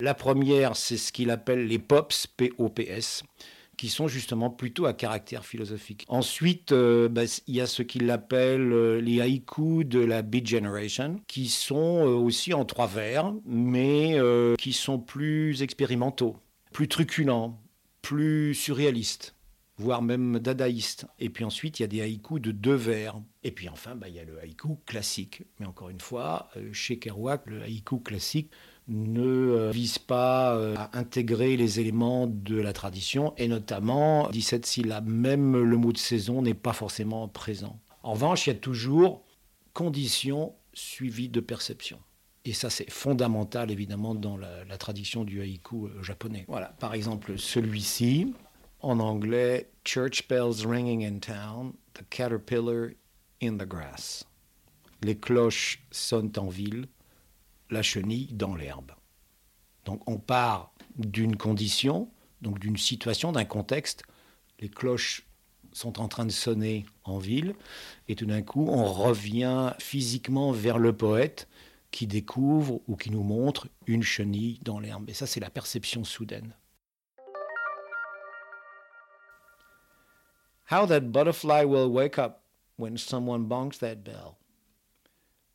La 0.00 0.14
première, 0.14 0.76
c'est 0.76 0.96
ce 0.96 1.12
qu'il 1.12 1.30
appelle 1.30 1.66
les 1.66 1.78
pops, 1.78 2.26
P-O-P-S, 2.26 3.22
qui 3.76 3.88
sont 3.88 4.08
justement 4.08 4.50
plutôt 4.50 4.86
à 4.86 4.92
caractère 4.92 5.44
philosophique. 5.44 6.04
Ensuite, 6.08 6.72
euh, 6.72 7.08
bah, 7.08 7.22
il 7.46 7.54
y 7.54 7.60
a 7.60 7.66
ce 7.66 7.82
qu'il 7.82 8.10
appelle 8.10 8.72
euh, 8.72 9.00
les 9.00 9.20
haïkus 9.20 9.86
de 9.86 10.00
la 10.00 10.22
Beat 10.22 10.46
Generation, 10.46 11.20
qui 11.26 11.48
sont 11.48 12.06
euh, 12.06 12.14
aussi 12.14 12.52
en 12.52 12.64
trois 12.64 12.86
vers, 12.86 13.32
mais 13.46 14.18
qui 14.58 14.72
sont 14.72 14.98
plus 14.98 15.62
expérimentaux, 15.62 16.36
plus 16.72 16.88
truculents, 16.88 17.60
plus 18.02 18.54
surréaliste, 18.54 19.34
voire 19.78 20.02
même 20.02 20.38
dadaïste. 20.38 21.06
Et 21.18 21.30
puis 21.30 21.44
ensuite, 21.44 21.80
il 21.80 21.82
y 21.82 21.84
a 21.84 21.88
des 21.88 22.02
haïkus 22.02 22.40
de 22.40 22.52
deux 22.52 22.74
vers. 22.74 23.20
Et 23.42 23.50
puis 23.50 23.68
enfin, 23.68 23.94
bah, 23.94 24.08
il 24.08 24.14
y 24.14 24.20
a 24.20 24.24
le 24.24 24.38
haïku 24.40 24.78
classique. 24.86 25.42
Mais 25.58 25.66
encore 25.66 25.88
une 25.88 26.00
fois, 26.00 26.48
euh, 26.56 26.72
chez 26.72 26.98
Kerouac, 26.98 27.42
le 27.46 27.62
haïku 27.62 27.98
classique 27.98 28.50
ne 28.88 29.22
euh, 29.22 29.70
vise 29.70 29.98
pas 29.98 30.54
euh, 30.54 30.74
à 30.76 30.98
intégrer 30.98 31.56
les 31.56 31.80
éléments 31.80 32.26
de 32.26 32.56
la 32.56 32.72
tradition, 32.72 33.32
et 33.36 33.48
notamment 33.48 34.28
17 34.30 34.66
syllabes. 34.66 35.08
Même 35.08 35.56
le 35.56 35.76
mot 35.76 35.92
de 35.92 35.98
saison 35.98 36.42
n'est 36.42 36.54
pas 36.54 36.72
forcément 36.72 37.28
présent. 37.28 37.80
En 38.02 38.12
revanche, 38.12 38.46
il 38.46 38.50
y 38.50 38.56
a 38.56 38.58
toujours 38.58 39.24
conditions 39.72 40.54
suivies 40.74 41.28
de 41.28 41.40
perception. 41.40 41.98
Et 42.44 42.52
ça, 42.52 42.70
c'est 42.70 42.90
fondamental, 42.90 43.70
évidemment, 43.70 44.16
dans 44.16 44.36
la, 44.36 44.76
tradition 44.76 45.22
du 45.22 45.40
haïku 45.40 45.88
japonais. 46.02 46.44
Voilà, 46.48 46.74
par 46.80 46.92
exemple, 46.92 47.38
celui-ci, 47.38 48.34
en 48.82 49.00
anglais, 49.00 49.68
Church 49.84 50.28
bells 50.28 50.64
ringing 50.64 51.02
in 51.02 51.20
town, 51.20 51.74
the 51.94 52.04
caterpillar 52.10 52.94
in 53.40 53.56
the 53.56 53.66
grass. 53.66 54.24
Les 55.02 55.16
cloches 55.16 55.82
sonnent 55.90 56.32
en 56.36 56.48
ville, 56.48 56.86
la 57.70 57.82
chenille 57.82 58.32
dans 58.32 58.54
l'herbe. 58.54 58.92
Donc 59.84 60.08
on 60.08 60.18
part 60.18 60.72
d'une 60.96 61.36
condition, 61.36 62.08
donc 62.40 62.58
d'une 62.58 62.76
situation, 62.76 63.32
d'un 63.32 63.44
contexte. 63.44 64.04
Les 64.60 64.68
cloches 64.68 65.26
sont 65.72 66.00
en 66.00 66.08
train 66.08 66.26
de 66.26 66.30
sonner 66.30 66.86
en 67.04 67.18
ville, 67.18 67.54
et 68.08 68.14
tout 68.14 68.26
d'un 68.26 68.42
coup, 68.42 68.66
on 68.68 68.84
revient 68.92 69.72
physiquement 69.78 70.52
vers 70.52 70.78
le 70.78 70.92
poète 70.92 71.48
qui 71.90 72.06
découvre 72.06 72.80
ou 72.86 72.96
qui 72.96 73.10
nous 73.10 73.22
montre 73.22 73.68
une 73.86 74.02
chenille 74.02 74.60
dans 74.62 74.78
l'herbe. 74.78 75.08
Et 75.08 75.14
ça, 75.14 75.26
c'est 75.26 75.40
la 75.40 75.50
perception 75.50 76.04
soudaine. 76.04 76.54
How 80.72 80.86
that 80.86 81.12
butterfly 81.12 81.64
will 81.64 81.90
wake 81.90 82.18
up 82.18 82.44
when 82.78 82.96
someone 82.96 83.46
bongs 83.46 83.78
that 83.80 83.96
bell. 83.96 84.38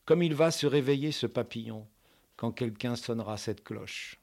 Comme 0.05 0.21
il 0.21 0.35
va 0.35 0.51
se 0.51 0.67
réveiller 0.67 1.11
ce 1.11 1.25
papillon 1.25 1.87
quand 2.35 2.51
quelqu'un 2.51 2.95
sonnera 2.95 3.37
cette 3.37 3.63
cloche. 3.63 4.19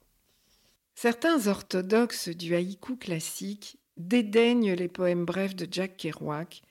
Certains 0.94 1.48
orthodoxes 1.48 2.28
du 2.28 2.54
haïku 2.54 2.96
classique 2.96 3.78
dédaignent 3.96 4.74
les 4.74 4.88
poèmes 4.88 5.24
brefs 5.24 5.56
de 5.56 5.66
Jack 5.68 5.96
Kerouac 5.96 6.62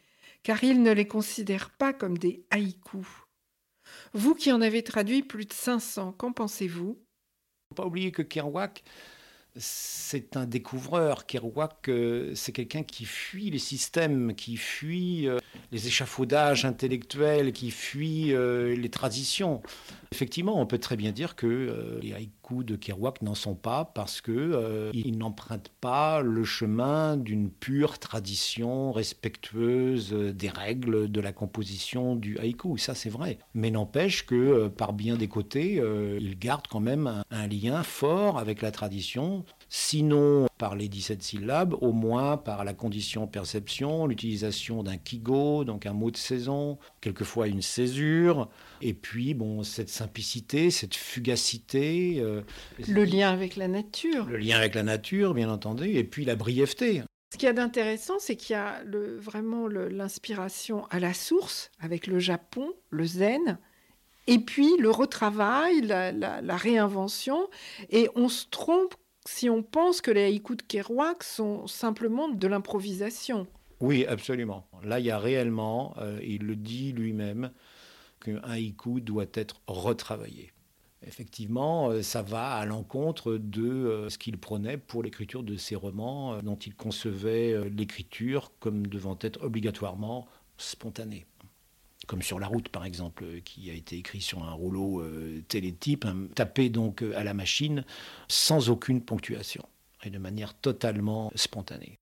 car 0.44 0.64
ils 0.64 0.82
ne 0.82 0.92
les 0.92 1.08
considèrent 1.08 1.72
pas 1.72 1.92
comme 1.94 2.18
des 2.18 2.46
haïkus 2.50 3.24
vous 4.14 4.36
qui 4.36 4.52
en 4.52 4.62
avez 4.62 4.84
traduit 4.84 5.24
plus 5.24 5.46
de 5.46 5.54
500, 5.54 6.14
qu'en 6.14 6.32
pensez-vous? 6.32 7.00
Pas 7.76 7.86
oublier 7.86 8.12
que 8.12 8.22
Kerouac, 8.22 8.84
c'est 9.56 10.36
un 10.36 10.46
découvreur. 10.46 11.26
Kerouac, 11.26 11.90
euh, 11.90 12.34
c'est 12.36 12.52
quelqu'un 12.52 12.84
qui 12.84 13.06
fuit 13.06 13.52
les 13.52 13.60
systèmes, 13.60 14.34
qui 14.34 14.58
fuit 14.58 15.28
euh, 15.28 15.40
les 15.72 15.88
échafaudages 15.88 16.66
intellectuels, 16.66 17.54
qui 17.54 17.70
fuit 17.70 18.34
euh, 18.34 18.76
les 18.76 18.90
traditions. 18.90 19.62
Effectivement, 20.12 20.60
on 20.60 20.66
peut 20.66 20.80
très 20.80 20.96
bien 20.96 21.12
dire 21.12 21.36
que 21.36 22.00
les 22.02 22.14
de 22.52 22.76
Kerouac 22.76 23.22
n'en 23.22 23.36
sont 23.36 23.56
pas 23.56 23.86
parce 23.86 24.22
qu'ils 24.22 25.18
n'empruntent 25.18 25.72
pas 25.82 26.22
le 26.22 26.44
chemin 26.44 27.16
d'une 27.16 27.50
pure 27.50 28.00
tradition 28.00 28.92
respectueuse 28.92 30.12
des 30.12 30.50
règles 30.50 31.10
de 31.10 31.22
la 31.22 31.32
composition 31.32 32.16
du 32.16 32.38
haïku. 32.38 32.78
Ça, 32.78 32.96
c'est 32.96 33.10
vrai. 33.10 33.40
Mais 33.54 33.72
n'empêche 33.72 34.26
que 34.26 34.68
par 34.68 34.94
bien 34.94 35.16
des 35.16 35.28
côtés, 35.28 35.82
il 36.20 36.38
garde 36.38 36.68
quand 36.70 36.82
même 36.82 37.24
un 37.32 37.48
lien 37.48 37.82
fort 37.82 38.38
avec 38.38 38.62
la 38.62 38.72
tradition 38.72 39.46
sinon 39.76 40.46
par 40.60 40.76
les 40.76 40.88
17 40.88 41.24
syllabes, 41.24 41.76
au 41.82 41.94
moins 41.94 42.38
par 42.38 42.64
la 42.64 42.76
condition 42.76 43.26
perception, 43.26 44.06
l'utilisation 44.06 44.84
d'un 44.84 44.98
kigo, 44.98 45.64
donc 45.64 45.88
un 45.88 45.94
mot 45.94 46.12
de 46.12 46.18
saison, 46.18 46.78
quelquefois 47.02 47.48
une 47.48 47.64
césure, 47.64 48.50
et 48.84 48.94
puis 48.94 49.34
bon, 49.34 49.64
cette 49.64 49.90
simplicité, 49.90 50.70
cette 50.70 50.94
fugacité. 50.94 52.18
Euh, 52.20 52.44
le 52.88 53.04
lien 53.04 53.32
avec 53.32 53.56
la 53.56 53.68
nature. 53.68 54.28
Le 54.28 54.38
lien 54.38 54.58
avec 54.58 54.76
la 54.76 54.84
nature, 54.84 55.34
bien 55.34 55.50
entendu, 55.50 55.90
et 55.90 56.04
puis 56.04 56.24
la 56.24 56.36
brièveté. 56.36 57.02
Ce 57.34 57.40
qu'il 57.40 57.48
y 57.48 57.50
a 57.50 57.54
d'intéressant, 57.54 58.20
c'est 58.20 58.36
qu'il 58.36 58.54
y 58.54 58.60
a 58.60 58.84
vraiment 59.18 59.68
l'inspiration 59.68 60.86
à 60.92 61.00
la 61.00 61.16
source, 61.16 61.72
avec 61.80 62.06
le 62.06 62.20
Japon, 62.20 62.74
le 62.92 63.06
zen, 63.06 63.58
et 64.28 64.38
puis 64.38 64.78
le 64.78 64.92
retravail, 64.92 65.82
la 65.82 66.58
réinvention, 66.58 67.50
et 67.90 68.08
on 68.14 68.30
se 68.30 68.46
trompe 68.52 68.94
si 69.26 69.50
on 69.50 69.64
pense 69.64 70.02
que 70.02 70.12
les 70.12 70.24
haïkus 70.24 70.58
de 70.58 70.64
Kerouac 70.64 71.24
sont 71.24 71.68
simplement 71.68 72.28
de 72.28 72.48
l'improvisation. 72.48 73.48
Oui, 73.80 74.06
absolument. 74.06 74.66
Là, 74.84 75.00
il 75.00 75.06
y 75.06 75.12
a 75.12 75.20
réellement, 75.20 75.94
euh, 75.98 76.20
il 76.24 76.44
le 76.44 76.56
dit 76.56 76.94
lui-même, 76.94 77.52
qu'un 78.22 78.38
haïku 78.44 79.02
doit 79.02 79.26
être 79.34 79.62
retravaillé. 79.68 80.52
Effectivement, 81.06 81.90
euh, 81.90 82.02
ça 82.02 82.22
va 82.22 82.54
à 82.54 82.66
l'encontre 82.66 83.34
de 83.34 83.66
euh, 83.66 84.10
ce 84.10 84.18
qu'il 84.18 84.38
prenait 84.38 84.78
pour 84.78 85.04
l'écriture 85.04 85.44
de 85.44 85.58
ses 85.58 85.76
romans, 85.76 86.42
dont 86.42 86.56
il 86.56 86.76
concevait 86.76 87.70
l'écriture 87.70 88.54
comme 88.60 88.88
devant 88.88 89.18
être 89.22 89.44
obligatoirement 89.44 90.28
spontanée. 90.58 91.26
Comme 92.08 92.22
sur 92.22 92.40
la 92.40 92.48
route, 92.48 92.70
par 92.70 92.86
exemple, 92.86 93.24
euh, 93.24 93.40
qui 93.40 93.70
a 93.70 93.74
été 93.74 93.98
écrit 93.98 94.22
sur 94.22 94.44
un 94.44 94.52
rouleau 94.52 95.02
euh, 95.02 95.42
télétype, 95.48 96.06
hein, 96.06 96.28
tapé 96.36 96.70
donc 96.70 97.02
euh, 97.02 97.18
à 97.18 97.24
la 97.24 97.34
machine, 97.34 97.86
sans 98.28 98.70
aucune 98.70 99.02
ponctuation, 99.02 99.64
et 100.04 100.10
de 100.10 100.18
manière 100.18 100.54
totalement 100.54 101.32
spontanée. 101.36 101.98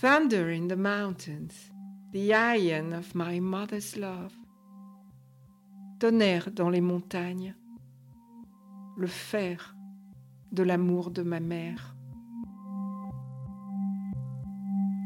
Thunder 0.00 0.50
in 0.50 0.66
the 0.66 0.76
mountains, 0.76 1.70
the 2.12 2.32
iron 2.32 2.92
of 2.92 3.14
my 3.14 3.40
mother's 3.40 3.96
love. 3.96 4.32
Tonnerre 6.00 6.50
dans 6.50 6.70
les 6.70 6.80
montagnes, 6.80 7.54
le 8.96 9.06
fer 9.06 9.76
de 10.52 10.62
l'amour 10.62 11.10
de 11.10 11.22
ma 11.22 11.40
mère. 11.40 11.96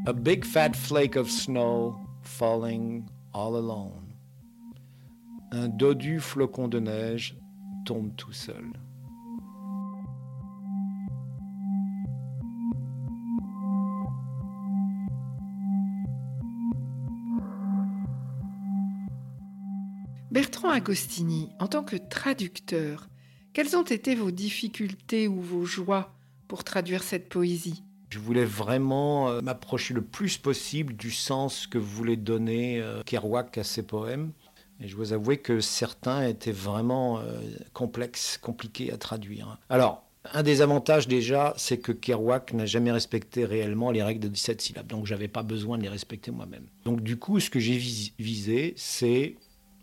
A 0.05 0.13
big 0.13 0.45
fat 0.45 0.75
flake 0.75 1.15
of 1.15 1.29
snow 1.29 1.95
falling 2.21 3.05
all 3.33 3.55
alone. 3.55 4.13
Un 5.51 5.69
dodu 5.69 6.19
flocon 6.19 6.67
de 6.67 6.79
neige 6.79 7.37
tombe 7.85 8.15
tout 8.15 8.33
seul. 8.33 8.73
Bertrand 20.29 20.69
Agostini, 20.69 21.49
en 21.59 21.67
tant 21.67 21.83
que 21.83 21.95
traducteur, 21.95 23.07
quelles 23.57 23.75
ont 23.75 23.81
été 23.81 24.13
vos 24.13 24.29
difficultés 24.29 25.27
ou 25.27 25.41
vos 25.41 25.65
joies 25.65 26.13
pour 26.47 26.63
traduire 26.63 27.01
cette 27.01 27.27
poésie? 27.27 27.81
Je 28.11 28.19
voulais 28.19 28.45
vraiment 28.45 29.29
euh, 29.29 29.41
m'approcher 29.41 29.95
le 29.95 30.03
plus 30.03 30.37
possible 30.37 30.95
du 30.95 31.09
sens 31.09 31.65
que 31.65 31.79
voulait 31.79 32.17
donner 32.17 32.79
euh, 32.79 33.01
Kerouac 33.01 33.57
à 33.57 33.63
ses 33.63 33.81
poèmes. 33.81 34.31
Et 34.79 34.87
je 34.87 34.95
vous 34.95 35.11
avouer 35.11 35.37
que 35.37 35.59
certains 35.59 36.27
étaient 36.27 36.51
vraiment 36.51 37.17
euh, 37.17 37.41
complexes, 37.73 38.37
compliqués 38.37 38.93
à 38.93 38.97
traduire. 38.97 39.57
Alors, 39.71 40.03
un 40.33 40.43
des 40.43 40.61
avantages 40.61 41.07
déjà, 41.07 41.55
c'est 41.57 41.79
que 41.79 41.91
Kerouac 41.91 42.53
n'a 42.53 42.67
jamais 42.67 42.91
respecté 42.91 43.43
réellement 43.43 43.89
les 43.89 44.03
règles 44.03 44.19
de 44.21 44.27
17 44.27 44.61
syllabes. 44.61 44.85
Donc, 44.85 45.07
j'avais 45.07 45.29
pas 45.29 45.41
besoin 45.41 45.79
de 45.79 45.81
les 45.81 45.89
respecter 45.89 46.29
moi-même. 46.29 46.67
Donc, 46.85 47.01
du 47.01 47.17
coup, 47.17 47.39
ce 47.39 47.49
que 47.49 47.59
j'ai 47.59 47.77
vis- 47.77 48.13
visé, 48.19 48.75
c'est 48.77 49.33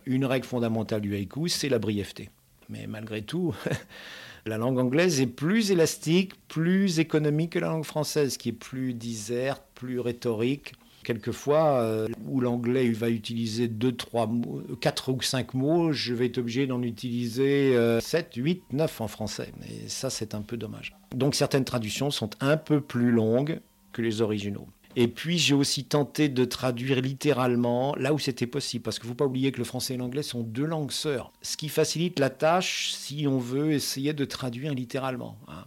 une 0.07 0.27
règle 0.27 0.47
fondamentale 0.47 1.01
du 1.01 1.17
haïku, 1.17 1.49
c'est 1.49 1.69
la 1.69 1.81
brièveté. 1.81 2.31
Mais 2.69 2.87
malgré 2.87 3.23
tout, 3.23 3.55
la 4.47 4.59
langue 4.59 4.79
anglaise 4.79 5.21
est 5.21 5.27
plus 5.27 5.71
élastique, 5.71 6.33
plus 6.49 6.99
économique 6.99 7.53
que 7.53 7.59
la 7.59 7.69
langue 7.69 7.85
française, 7.85 8.37
qui 8.37 8.51
est 8.51 8.53
plus 8.53 8.95
diserte, 8.95 9.63
plus 9.75 10.01
rhétorique. 10.01 10.75
Quelquefois, 11.05 11.81
euh, 11.81 12.09
où 12.27 12.41
l'anglais 12.41 12.91
va 12.93 13.11
utiliser 13.11 13.69
deux, 13.69 13.93
trois 13.93 14.27
mots, 14.27 14.63
quatre 14.81 15.13
ou 15.13 15.21
cinq 15.21 15.53
mots, 15.53 15.93
je 15.93 16.15
vais 16.15 16.27
être 16.27 16.39
obligé 16.39 16.67
d'en 16.67 16.83
utiliser 16.83 17.77
euh, 17.77 18.01
7, 18.01 18.31
8, 18.37 18.63
9 18.73 19.01
en 19.03 19.09
français. 19.09 19.53
Et 19.69 19.89
ça, 19.89 20.09
c'est 20.09 20.35
un 20.35 20.41
peu 20.41 20.57
dommage. 20.57 20.97
Donc 21.15 21.35
certaines 21.35 21.65
traductions 21.65 22.11
sont 22.11 22.31
un 22.41 22.57
peu 22.57 22.81
plus 22.81 23.11
longues 23.11 23.61
que 23.93 24.01
les 24.01 24.23
originaux. 24.23 24.67
Et 24.97 25.09
puis 25.09 25.39
j'ai 25.39 25.55
aussi 25.55 25.85
tenté 25.85 26.29
de 26.29 26.45
traduire 26.45 27.01
littéralement 27.01 27.95
là 27.97 28.13
où 28.15 28.19
c'était 28.19 28.47
possible, 28.47 28.83
parce 28.83 28.99
qu'il 28.99 29.09
ne 29.09 29.13
faut 29.13 29.17
pas 29.17 29.27
oublier 29.27 29.53
que 29.53 29.59
le 29.59 29.65
français 29.65 29.95
et 29.95 29.97
l'anglais 29.97 30.23
sont 30.23 30.43
deux 30.43 30.67
langues 30.67 30.93
sœurs, 30.93 31.33
ce 31.43 31.57
qui 31.57 31.69
facilite 31.69 32.19
la 32.19 32.31
tâche 32.31 32.93
si 32.93 33.27
on 33.27 33.39
veut 33.39 33.73
essayer 33.73 34.13
de 34.13 34.25
traduire 34.25 34.75
littéralement. 34.75 35.37
hein. 35.49 35.65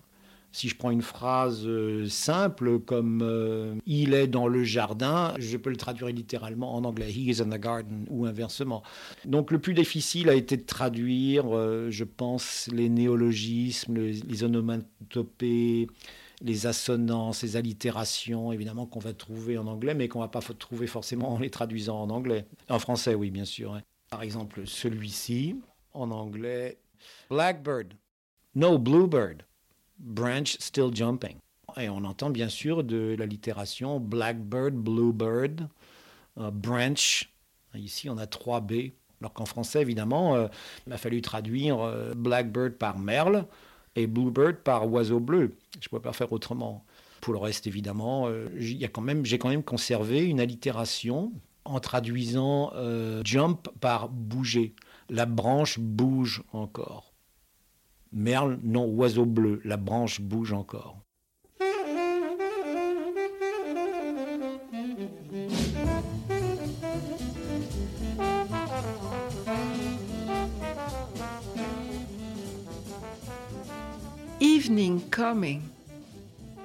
Si 0.54 0.70
je 0.70 0.76
prends 0.76 0.90
une 0.90 1.04
phrase 1.04 1.68
euh, 1.68 2.08
simple 2.08 2.80
comme 2.80 3.22
euh, 3.22 3.76
il 3.86 4.16
est 4.16 4.26
dans 4.26 4.48
le 4.48 4.64
jardin, 4.64 5.36
je 5.38 5.56
peux 5.56 5.70
le 5.70 5.76
traduire 5.76 6.08
littéralement 6.08 6.74
en 6.74 6.84
anglais, 6.84 7.12
he 7.12 7.28
is 7.28 7.42
in 7.44 7.50
the 7.50 7.62
garden, 7.62 8.06
ou 8.10 8.26
inversement. 8.26 8.82
Donc 9.26 9.52
le 9.52 9.60
plus 9.60 9.76
difficile 9.76 10.30
a 10.30 10.34
été 10.34 10.58
de 10.58 10.66
traduire, 10.66 11.44
euh, 11.56 11.92
je 11.92 12.06
pense, 12.06 12.70
les 12.74 12.90
néologismes, 12.90 13.98
les, 13.98 14.14
les 14.14 14.44
onomatopées, 14.44 15.90
les 16.42 16.68
assonances, 16.68 17.44
les 17.44 17.56
allitérations, 17.56 18.52
évidemment, 18.52 18.86
qu'on 18.86 19.00
va 19.00 19.14
trouver 19.14 19.58
en 19.58 19.68
anglais, 19.68 19.94
mais 19.94 20.08
qu'on 20.08 20.20
va 20.20 20.28
pas 20.28 20.42
trouver 20.42 20.88
forcément 20.88 21.34
en 21.34 21.40
les 21.40 21.50
traduisant 21.50 22.02
en 22.02 22.10
anglais. 22.10 22.46
En 22.70 22.80
français, 22.80 23.16
oui, 23.16 23.32
bien 23.32 23.46
sûr. 23.46 23.74
hein. 23.74 23.82
Par 24.10 24.22
exemple, 24.22 24.66
celui-ci, 24.66 25.56
en 25.94 26.12
anglais, 26.12 26.78
Blackbird, 27.30 27.94
no 28.56 28.78
bluebird, 28.78 29.44
branch 30.00 30.58
still 30.60 30.94
jumping. 30.94 31.38
Et 31.76 31.90
on 31.90 32.04
entend 32.06 32.30
bien 32.30 32.50
sûr 32.50 32.84
de 32.84 33.16
l'allitération 33.18 34.00
Blackbird, 34.00 34.74
bluebird, 34.74 35.68
euh, 36.38 36.52
branch. 36.52 37.30
Ici, 37.76 38.10
on 38.10 38.18
a 38.18 38.26
trois 38.26 38.62
B. 38.62 38.92
Alors 39.20 39.34
qu'en 39.34 39.46
français, 39.46 39.82
évidemment, 39.82 40.36
euh, 40.36 40.48
il 40.86 40.94
a 40.94 40.98
fallu 40.98 41.22
traduire 41.22 41.80
euh, 41.82 42.14
Blackbird 42.16 42.74
par 42.74 42.98
merle 43.00 43.46
et 43.98 44.08
Bluebird 44.08 44.58
par 44.58 44.90
oiseau 44.92 45.20
bleu. 45.20 45.58
Je 45.80 45.88
ne 45.88 45.90
pouvais 45.90 46.02
pas 46.02 46.14
faire 46.14 46.32
autrement. 46.32 46.86
Pour 47.22 47.34
le 47.34 47.40
reste, 47.40 47.68
évidemment, 47.68 48.28
euh, 48.28 48.48
j- 48.56 48.74
il 48.74 48.78
y 48.78 48.86
a 48.86 48.88
quand 48.88 49.04
j'ai 49.26 49.38
quand 49.40 49.50
même 49.50 49.64
conservé 49.64 50.24
une 50.24 50.40
allitération 50.40 51.34
en 51.66 51.80
traduisant 51.80 52.72
euh, 52.76 53.22
jump 53.26 53.68
par 53.82 54.08
bouger. 54.10 54.76
La 55.10 55.26
branche 55.26 55.80
bouge 55.80 56.44
encore. 56.54 57.14
Merle, 58.12 58.60
non, 58.64 58.86
oiseau 58.86 59.26
bleu. 59.26 59.60
La 59.66 59.78
branche 59.78 60.22
bouge 60.22 60.54
encore. 60.54 61.00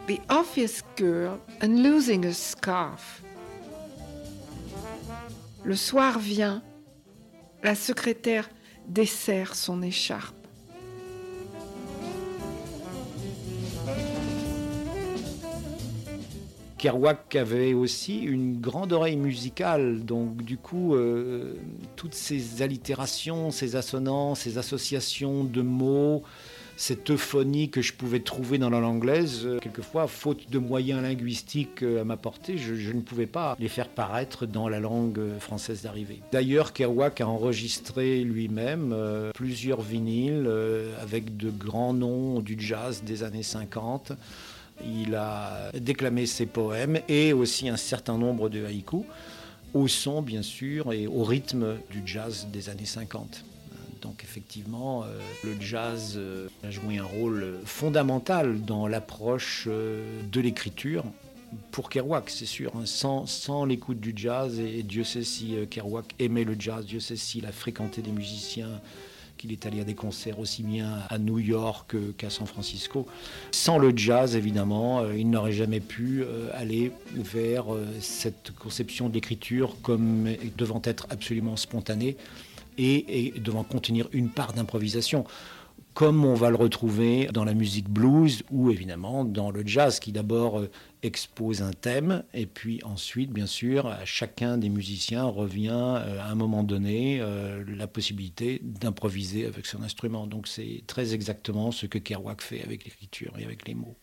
The 0.08 0.18
office 0.28 0.82
girl 0.96 1.38
and 1.62 1.82
losing 1.82 2.26
a 2.26 2.32
scarf. 2.32 3.22
Le 5.64 5.76
soir 5.76 6.18
vient. 6.18 6.62
La 7.62 7.74
secrétaire 7.74 8.48
dessert 8.88 9.54
son 9.54 9.82
écharpe. 9.82 10.34
Kerouac 16.78 17.36
avait 17.36 17.74
aussi 17.74 18.18
une 18.18 18.60
grande 18.60 18.92
oreille 18.92 19.16
musicale, 19.16 20.04
donc 20.04 20.42
du 20.42 20.56
coup, 20.56 20.96
euh, 20.96 21.54
toutes 21.94 22.14
ces 22.14 22.60
allitérations, 22.60 23.52
ces 23.52 23.76
assonances, 23.76 24.40
ces 24.40 24.58
associations 24.58 25.44
de 25.44 25.62
mots, 25.62 26.24
cette 26.76 27.10
euphonie 27.10 27.70
que 27.70 27.82
je 27.82 27.92
pouvais 27.92 28.20
trouver 28.20 28.58
dans 28.58 28.70
la 28.70 28.80
langue 28.80 28.92
anglaise, 28.92 29.42
euh, 29.44 29.58
quelquefois, 29.58 30.06
faute 30.06 30.50
de 30.50 30.58
moyens 30.58 31.02
linguistiques 31.02 31.82
euh, 31.82 32.02
à 32.02 32.04
m'apporter, 32.04 32.58
je, 32.58 32.74
je 32.74 32.92
ne 32.92 33.00
pouvais 33.00 33.26
pas 33.26 33.56
les 33.58 33.68
faire 33.68 33.88
paraître 33.88 34.46
dans 34.46 34.68
la 34.68 34.80
langue 34.80 35.18
euh, 35.18 35.38
française 35.38 35.82
d'arrivée. 35.82 36.20
D'ailleurs, 36.30 36.72
Kerouac 36.72 37.20
a 37.20 37.26
enregistré 37.26 38.22
lui-même 38.22 38.94
plusieurs 39.34 39.80
vinyles 39.80 40.48
avec 41.00 41.36
de 41.36 41.50
grands 41.50 41.94
noms 41.94 42.40
du 42.40 42.56
jazz 42.58 43.02
des 43.04 43.22
années 43.22 43.42
50. 43.42 44.12
Il 44.84 45.14
a 45.14 45.70
déclamé 45.74 46.26
ses 46.26 46.46
poèmes 46.46 47.00
et 47.08 47.32
aussi 47.32 47.68
un 47.68 47.76
certain 47.76 48.18
nombre 48.18 48.48
de 48.48 48.64
haïkus, 48.64 49.04
au 49.74 49.88
son 49.88 50.22
bien 50.22 50.42
sûr 50.42 50.92
et 50.92 51.06
au 51.06 51.24
rythme 51.24 51.76
du 51.90 52.02
jazz 52.04 52.48
des 52.52 52.68
années 52.68 52.84
50. 52.84 53.44
Donc 54.02 54.24
effectivement, 54.24 55.04
euh, 55.04 55.18
le 55.44 55.58
jazz 55.60 56.14
euh, 56.16 56.48
a 56.64 56.70
joué 56.70 56.98
un 56.98 57.04
rôle 57.04 57.60
fondamental 57.64 58.60
dans 58.62 58.88
l'approche 58.88 59.68
euh, 59.68 60.20
de 60.30 60.40
l'écriture. 60.40 61.04
Pour 61.70 61.88
Kerouac, 61.88 62.28
c'est 62.28 62.46
sûr, 62.46 62.72
hein, 62.74 62.82
sans, 62.84 63.26
sans 63.26 63.64
l'écoute 63.64 64.00
du 64.00 64.12
jazz, 64.16 64.58
et 64.58 64.82
Dieu 64.82 65.04
sait 65.04 65.22
si 65.22 65.54
Kerouac 65.70 66.06
aimait 66.18 66.44
le 66.44 66.56
jazz, 66.58 66.84
Dieu 66.84 66.98
sait 66.98 67.16
s'il 67.16 67.46
a 67.46 67.52
fréquenté 67.52 68.00
des 68.00 68.10
musiciens, 68.10 68.80
qu'il 69.36 69.52
est 69.52 69.66
allé 69.66 69.80
à 69.80 69.84
des 69.84 69.94
concerts 69.94 70.38
aussi 70.38 70.62
bien 70.62 71.00
à 71.10 71.18
New 71.18 71.38
York 71.38 71.94
qu'à 72.16 72.30
San 72.30 72.46
Francisco. 72.46 73.06
Sans 73.50 73.76
le 73.76 73.92
jazz, 73.94 74.34
évidemment, 74.34 75.06
il 75.10 75.28
n'aurait 75.28 75.52
jamais 75.52 75.80
pu 75.80 76.24
aller 76.54 76.90
vers 77.12 77.66
cette 78.00 78.52
conception 78.52 79.10
de 79.10 79.14
l'écriture 79.14 79.76
comme 79.82 80.28
devant 80.56 80.80
être 80.84 81.06
absolument 81.10 81.56
spontanée, 81.56 82.16
et, 82.78 83.34
devant 83.38 83.64
contenir 83.64 84.08
une 84.12 84.28
part 84.28 84.52
d'improvisation 84.52 85.24
comme 85.94 86.24
on 86.24 86.34
va 86.34 86.48
le 86.48 86.56
retrouver 86.56 87.28
dans 87.32 87.44
la 87.44 87.52
musique 87.52 87.88
blues 87.88 88.42
ou 88.50 88.70
évidemment 88.70 89.24
dans 89.24 89.50
le 89.50 89.62
jazz 89.66 90.00
qui 90.00 90.10
d'abord 90.10 90.60
euh, 90.60 90.70
expose 91.02 91.60
un 91.60 91.72
thème 91.72 92.24
et 92.32 92.46
puis 92.46 92.80
ensuite 92.82 93.30
bien 93.30 93.46
sûr 93.46 93.86
à 93.86 94.04
chacun 94.04 94.56
des 94.56 94.70
musiciens 94.70 95.24
revient 95.24 95.70
euh, 95.72 96.20
à 96.20 96.30
un 96.30 96.34
moment 96.34 96.62
donné 96.62 97.18
euh, 97.20 97.62
la 97.76 97.86
possibilité 97.86 98.60
d'improviser 98.62 99.44
avec 99.44 99.66
son 99.66 99.82
instrument. 99.82 100.26
Donc 100.26 100.48
c'est 100.48 100.82
très 100.86 101.12
exactement 101.14 101.72
ce 101.72 101.86
que 101.86 101.98
Kerouac 101.98 102.40
fait 102.40 102.62
avec 102.62 102.84
l'écriture 102.84 103.34
et 103.38 103.44
avec 103.44 103.68
les 103.68 103.74
mots. 103.74 103.96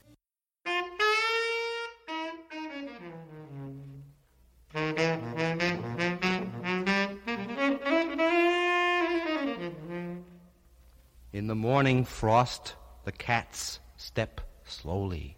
The 11.50 11.56
morning 11.56 12.06
frost, 12.06 12.76
the 13.06 13.12
cats 13.12 13.80
step 13.98 14.40
slowly. 14.66 15.36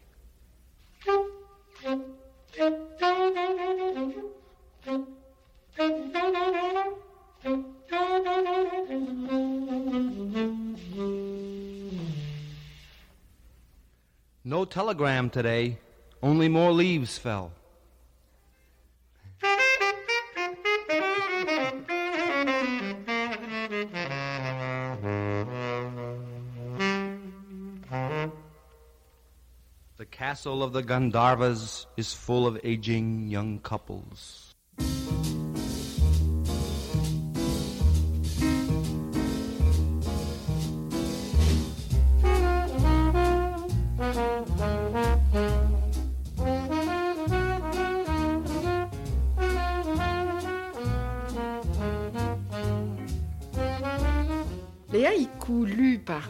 No 14.44 14.66
telegram 14.66 15.30
today, 15.30 15.78
only 16.22 16.50
more 16.50 16.74
leaves 16.74 17.18
fell. 17.18 17.54
Castle 30.32 30.64
of 30.64 30.72
the 30.72 30.82
Gandharvas 30.82 31.88
is 31.98 32.14
full 32.14 32.48
of 32.48 32.58
aging 32.64 33.28
young 33.28 33.60
couples. 33.60 34.51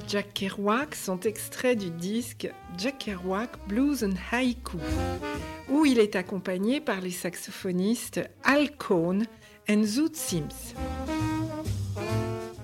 Jack 0.08 0.34
Kerouac 0.34 0.96
sont 0.96 1.20
extraits 1.22 1.78
du 1.78 1.90
disque 1.90 2.50
Jack 2.78 3.00
Kerouac 3.00 3.50
Blues 3.68 4.04
and 4.04 4.14
Haiku, 4.32 4.78
où 5.70 5.86
il 5.86 6.00
est 6.00 6.16
accompagné 6.16 6.80
par 6.82 7.02
les 7.02 7.12
saxophonistes 7.12 8.22
Al 8.44 8.76
Cohn 8.78 9.26
et 9.68 9.84
Zoot 9.84 10.16
Sims. 10.16 10.76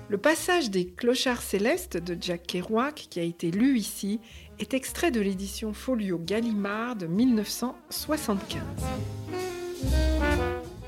Le 0.08 0.18
passage 0.18 0.70
des 0.70 0.86
clochards 0.86 1.42
célestes 1.42 1.96
de 1.96 2.16
Jack 2.20 2.46
Kerouac, 2.46 2.94
qui 3.10 3.20
a 3.20 3.24
été 3.24 3.50
lu 3.50 3.78
ici, 3.78 4.20
est 4.58 4.74
extrait 4.74 5.10
de 5.10 5.20
l'édition 5.20 5.72
Folio 5.72 6.18
Gallimard 6.18 6.96
de 6.96 7.06
1975. 7.06 8.62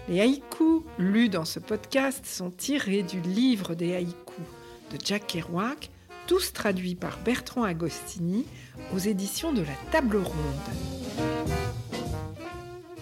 Les 0.09 0.21
haïkus 0.21 0.83
lus 0.99 1.29
dans 1.29 1.45
ce 1.45 1.59
podcast 1.59 2.25
sont 2.25 2.51
tirés 2.51 3.03
du 3.03 3.21
livre 3.21 3.75
des 3.75 3.95
haïkus 3.95 4.45
de 4.93 4.99
Jack 5.05 5.27
Kerouac, 5.27 5.91
tous 6.31 6.53
traduits 6.53 6.95
par 6.95 7.19
Bertrand 7.25 7.65
Agostini 7.65 8.47
aux 8.95 8.99
éditions 8.99 9.53
de 9.53 9.63
la 9.63 9.75
Table 9.91 10.19
Ronde. 10.19 11.27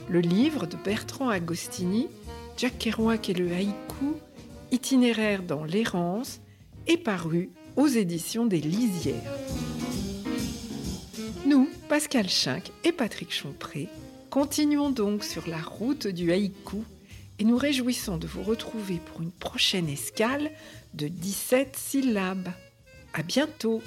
Le 0.08 0.20
livre 0.20 0.66
de 0.66 0.78
Bertrand 0.78 1.28
Agostini, 1.28 2.08
Jack 2.56 2.78
Kerouac 2.78 3.28
et 3.28 3.34
le 3.34 3.52
haïku, 3.52 4.14
itinéraire 4.72 5.42
dans 5.42 5.64
l'errance, 5.64 6.40
est 6.86 6.96
paru 6.96 7.50
aux 7.76 7.86
éditions 7.86 8.46
des 8.46 8.62
Lisières. 8.62 9.30
Nous, 11.44 11.68
Pascal 11.90 12.30
Schinck 12.30 12.72
et 12.82 12.92
Patrick 12.92 13.28
Chompré, 13.30 13.88
continuons 14.30 14.88
donc 14.88 15.22
sur 15.22 15.46
la 15.48 15.60
route 15.60 16.06
du 16.06 16.32
haïku 16.32 16.78
et 17.38 17.44
nous 17.44 17.58
réjouissons 17.58 18.16
de 18.16 18.26
vous 18.26 18.42
retrouver 18.42 19.02
pour 19.04 19.20
une 19.20 19.32
prochaine 19.32 19.90
escale 19.90 20.50
de 20.94 21.08
17 21.08 21.76
syllabes. 21.76 22.48
À 23.12 23.22
bientôt! 23.22 23.82